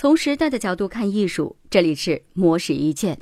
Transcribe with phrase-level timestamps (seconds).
[0.00, 3.18] 从时代的角度看艺术，这里是魔石一见。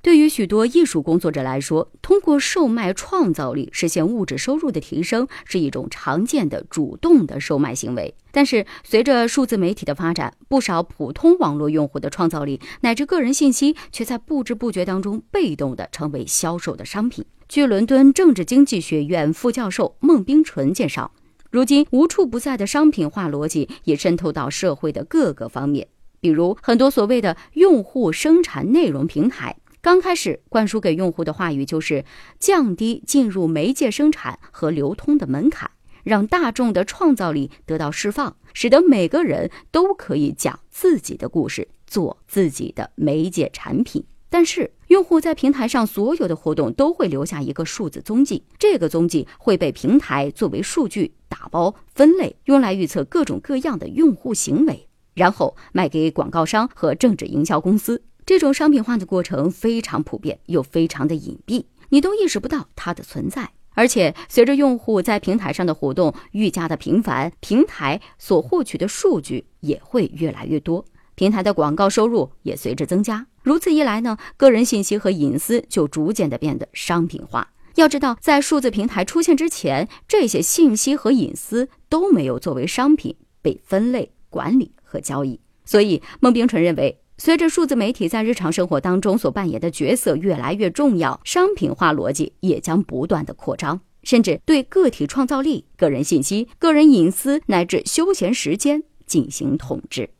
[0.00, 8.14] 对于许多艺术工作者来说，通过售卖创造力实现物质收入的提升，是一种常见的主动的售卖行为。
[8.30, 17.24] 但是，随着数字媒体的发展，不少普通网络用户的创造力乃至个人信息，却在不知不觉当中被动的成为销售的商品。
[17.48, 21.10] 据伦敦政治经济学院副教授孟冰纯介绍，
[21.50, 25.88] 如今无处不在的商品化逻辑也渗透到社会的各个方面，
[26.22, 29.56] 比如很多所谓的用户生产内容平台。
[29.80, 32.04] 刚开始灌输给用户的话语就是
[32.38, 35.68] 降低进入媒介生产和流通的门槛，
[36.04, 44.04] 让大众的创造力得到释放，使得每个人都可以讲自己的故事，做自己的媒介产品。
[44.30, 58.02] 但是，用户在平台上所有的活动都会留下一个数字踪迹，这个踪迹会被平台作为数据打包分类，用来预测各种各样的用户行为，然后卖给广告商和政治营销公司。
[58.24, 63.50] 这种商品化的过程非常普遍，又非常的隐蔽，你都意识不到它的存在。
[63.74, 73.26] 而且，随着用户在平台上的活动愈加的频繁，平台所获取的数据也会越来越多，平台的广告收入也随之增加。
[73.42, 77.48] 如此一来呢，个人信息和隐私就逐渐的变得商品化。
[77.76, 85.38] 要知道，在数字平台出现之前，这些信息和隐私都没有作为商品被分类、管理和交易。
[85.64, 86.98] 所以，孟冰纯认为。
[87.18, 100.10] 随着数字媒体在日常生活当中所扮演的角色越来越重要，商品化逻辑也将不断的扩张，甚至对个体创造力、个人信息、个人隐私乃至休闲时间进行统治。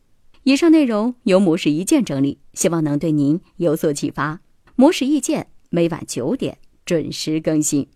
[0.43, 4.39] 以上内容由模式一键整理，希望能对您有所启发。
[4.77, 7.89] 模式意见每晚九点准时更新。